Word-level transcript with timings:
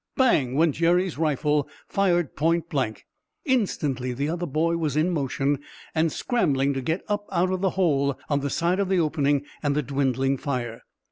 Bang! 0.17 0.55
went 0.55 0.73
Jerry's 0.73 1.19
rifle, 1.19 1.69
fired 1.87 2.35
point 2.35 2.69
blank. 2.69 3.05
Instantly 3.45 4.13
the 4.13 4.29
other 4.29 4.47
boy 4.47 4.75
was 4.77 4.97
in 4.97 5.11
motion, 5.11 5.59
and 5.93 6.11
scrambling 6.11 6.73
to 6.73 6.81
get 6.81 7.03
up 7.07 7.27
out 7.31 7.51
of 7.51 7.61
the 7.61 7.69
hole 7.77 8.17
on 8.27 8.39
the 8.39 8.49
side 8.49 8.79
of 8.79 8.89
the 8.89 8.99
opening 8.99 9.45
and 9.61 9.75
the 9.75 9.83
dwindling 9.83 10.37
fire. 10.37 10.81